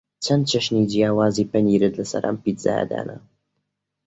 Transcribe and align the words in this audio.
چەند 0.25 0.43
چەشنی 0.49 0.87
جیاوازی 0.91 1.49
پەنیرت 1.51 1.93
لەسەر 1.99 2.23
ئەم 2.27 2.37
پیتزایە 2.43 2.85
دانا؟ 2.91 3.17